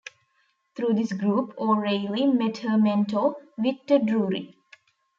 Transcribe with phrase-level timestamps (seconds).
[0.73, 4.55] Through this group, O'Reilly met her mentor, Victor Drury.